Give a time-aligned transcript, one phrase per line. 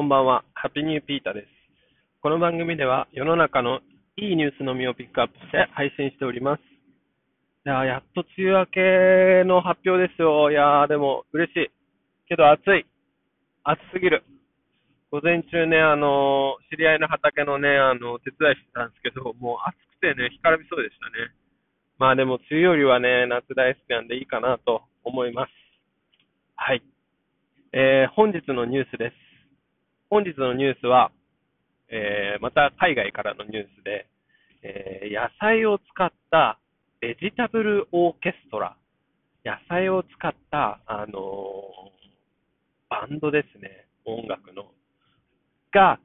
[0.00, 0.44] こんばんは。
[0.54, 1.46] ハッピーニューピーターです。
[2.22, 3.80] この番組では世の中の
[4.16, 6.60] いいニュースのみをピックアップして配信しております。
[6.64, 10.50] いややっと梅雨明けの発表ですよ。
[10.50, 11.70] いやー、でも嬉しい。
[12.26, 12.86] けど暑い。
[13.62, 14.24] 暑すぎる。
[15.12, 21.28] 午前中ね、あのー、知り合いの畑のね、あの、手伝いしてたんですけど、もう暑くてね、干からびそうでしたね。
[21.98, 25.52] まあでも、梅雨よりはね、夏大好きなんでいいかなと思います。
[26.56, 26.82] はい。
[27.74, 29.29] えー、本日のニュースです。
[30.10, 31.12] 本日のニュースは、
[31.88, 34.08] えー、また海外からのニュースで、
[34.64, 36.58] えー、野菜を使った
[37.00, 38.76] ベジタブルオーケストラ、
[39.44, 41.14] 野菜を使った、あのー、
[42.90, 44.72] バンドですね、音楽の、
[45.72, 46.00] が、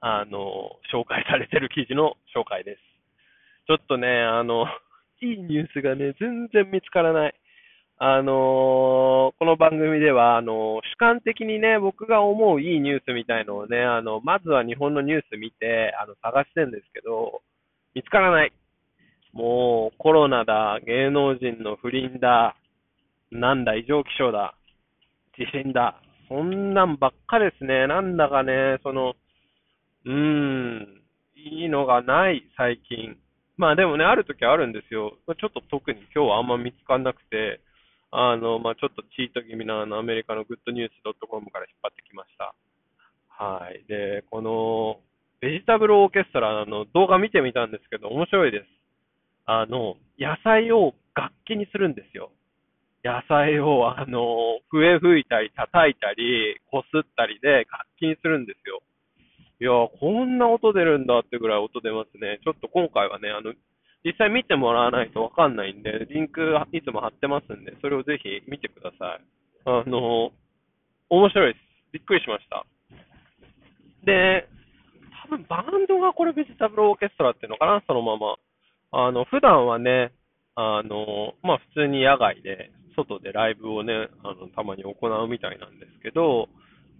[0.00, 2.82] あの、紹介されてる記事の紹介です。
[3.68, 4.66] ちょっとね、あの、
[5.22, 7.34] いいニュースがね、全然見つからない。
[8.00, 10.54] あのー、この番組では、あのー、
[10.94, 17.42] 主観的にね、僕が思ういいニュースみたいのをね、あの、まずは日本のニュース見て、あの、探してるんですけど、
[17.96, 18.52] 見つからない。
[19.32, 22.54] もう、コロナだ、芸能人の不倫だ、
[23.32, 24.54] なんだ、異常気象だ、
[25.36, 27.88] 地震だ、そんなんばっかですね。
[27.88, 29.16] なんだかね、その、
[30.04, 31.02] うーん、
[31.34, 33.16] いいのがない、最近。
[33.56, 35.18] まあでもね、ある時あるんですよ。
[35.26, 37.60] ちょっと特に今日はあんま見つかんなくて、
[38.10, 42.54] あの、まあちょっとチート気味なあのアメリカのグッドニュース .com から引っ張ってきました。
[43.28, 43.84] はい。
[43.86, 45.00] で、この、
[45.40, 48.64] ベジタブルオーケストラの動画見てみたんですけど、面白いです。
[49.46, 52.32] あの、野菜を楽器にするんですよ。
[53.04, 58.82] 野菜を、あの、笛吹いたり、叩いたり、こすったりで楽器にするんですよ。
[59.60, 62.38] いやこんな音出るんだってぐらい音出ますね。
[62.44, 63.52] ちょっと今回はね、あの、
[64.04, 69.24] 実際見てもらわないとわかんないんで、リンクいつも貼ってますんで、それをぜひ見てください。
[69.64, 70.30] あの、
[71.10, 71.62] 面白いです。
[71.92, 72.64] びっくりしました。
[74.04, 74.48] で、
[75.22, 78.36] 多分バンドがこれベジタブルオーケストラっていうのかな、そのまま。
[78.90, 80.12] あの、普段はね、
[80.54, 86.48] あの、まあ、普通に野外で、外でライブをね、あの、たまに行うみたいなんですけど、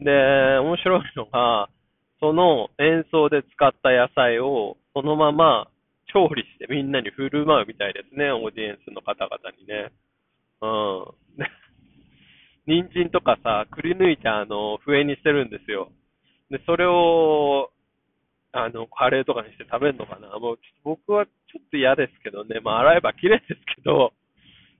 [0.00, 0.10] で、
[0.58, 1.68] 面白いのが、
[2.20, 5.68] その演奏で使った野菜をそのまま
[6.12, 9.92] 調理してみんなに振る舞うみたいですね、オーディエンスの方々にね。
[10.60, 11.44] うん。
[12.66, 15.90] 人参とかさ、くり抜いてあの、笛にしてるんですよ。
[16.50, 17.70] で、それを、
[18.52, 20.38] あの、カレーとかにして食べるのかな。
[20.38, 22.60] もう、僕はちょっと嫌ですけどね。
[22.60, 24.12] まあ、洗えば綺麗ですけど、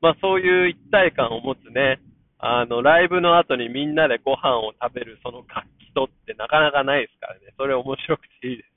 [0.00, 2.00] まあ、そういう一体感を持つね、
[2.38, 7.54] あの、ライブの後にみんなでご飯を食べるその楽器とってなかなかないですからね。
[7.56, 8.71] それ面白くていいです。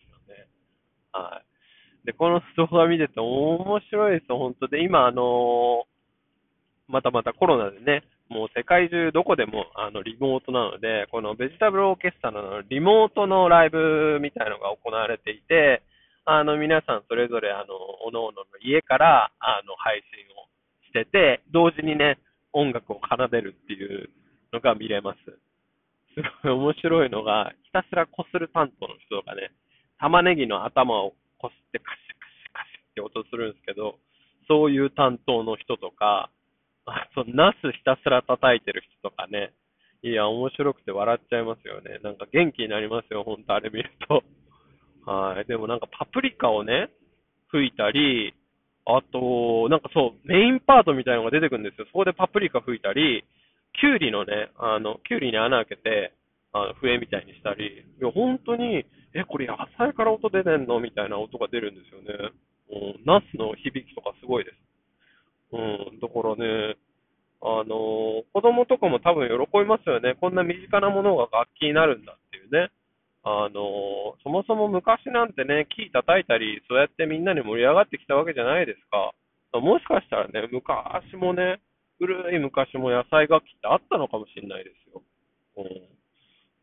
[2.06, 4.84] で、この動画見てて面白いですよ、本当で。
[4.84, 15.84] 今、あのー、またまたコロナでね、もう世界中どこでもあのリモートなので、このベジタブルオーケストラのリモートのライブみたいのが行われていて、
[16.26, 20.50] あの皆さんそれぞれあの、おのおのの家からあの配信を
[20.86, 22.18] してて、同時にね、
[22.54, 24.10] 音楽を奏でるっていう
[24.54, 25.20] のが見れます。
[26.16, 29.52] すごい面白いのが、ひたすらこする担当の人がね、
[30.00, 34.00] 玉ねぎの頭をこすってカシカシカシって音するんですけど、
[34.47, 36.29] そういう担当の人とか、
[36.85, 39.53] あと、ナスひたすら叩いてる人とかね。
[40.03, 42.00] いや、面白くて笑っちゃいますよね。
[42.03, 44.24] なんか元気になりますよ、ほんとあれ見ると。
[45.09, 45.45] はい。
[45.45, 46.90] でもなんかパプリカをね、
[47.50, 48.34] 吹いたり、
[48.85, 51.85] あと、なんかそう、メインパートみたいなのが出てくるんですよ。
[51.88, 53.25] そこでパプリカ吹いたり、
[53.79, 56.13] キュウリのね、あの、キュウリに穴開けて、
[56.56, 60.80] あの、笛みたいにしたり、いや、本当に、え、これ野菜から音出てんの？
[60.80, 62.32] みたいな音が出るんですよね。
[62.72, 64.58] うん、ナスの響きとかすごいです。
[65.52, 65.58] う
[65.96, 66.76] ん、だからね、
[67.42, 70.16] あの子供とかも多分喜びますよね。
[70.20, 72.72] こんな身近なものが楽器になるんだっていうね。
[73.24, 79.12] あのそもそも昔なんてね、木叩いたり、そうやってみんなに盛り上がってきたわけじゃないですか。
[79.60, 81.60] もしかしたらね、昔もね、
[82.00, 85.02] 古い昔も野菜楽器ってあったのかもしれないですよ。
[85.58, 85.66] うん、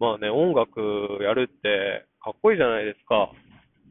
[0.02, 3.30] まあね、音楽やるってかっこいいじゃないですか。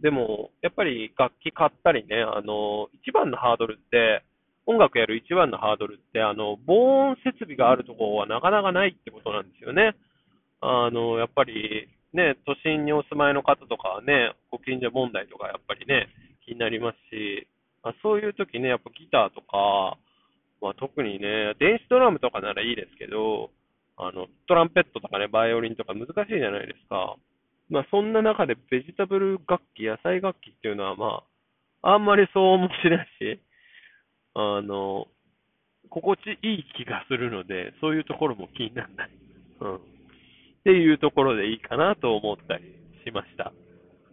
[0.03, 4.21] でも、やっぱり楽器買ったりね、あの、一番のハードルって、
[4.65, 9.95] 音楽やる一番のハードルって、あの、防音設備があるところはなかなかないってことなんですよね。
[10.59, 16.09] あの、やっぱり、ね、都心にお住まいの方とかはね、ご近所問題とかやっぱりね、
[16.43, 17.47] 気になりますし、
[17.83, 19.95] まあ、そういう時ね、やっぱギターとか、
[20.61, 23.49] まあ、特にね、電子ドラムとかならいいですけど、
[23.97, 27.15] あの、トランペットとかね、バイオリンとか難しいじゃないですか。
[27.69, 31.23] まあ、そんな中でベジタブル楽器、野菜楽器っていうのは、ま
[31.83, 33.41] あ、あんまりそう面白いし、
[34.35, 35.07] あの、
[35.89, 39.09] 心地いい気がするので、そういうところも気にならない。
[39.61, 39.75] うん。
[39.75, 39.79] っ
[40.63, 42.63] ていうところでいいかなと思ったり
[43.05, 43.51] しました。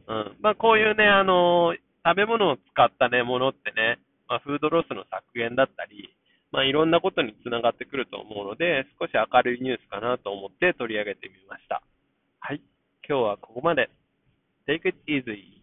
[0.08, 0.36] うん。
[0.40, 1.74] まあ、こういうね、あの、
[2.04, 3.98] 食べ物を使ったね、ものってね、
[4.28, 6.14] まあ、フードロスの削減だったり、
[6.50, 11.82] まあ、いろんなことにつながってくると思うので、少し明るいニュースかなと思って取り上げてみました。
[12.40, 12.62] はい。
[13.06, 13.90] 今日はここまで。
[14.66, 15.57] Take it easy.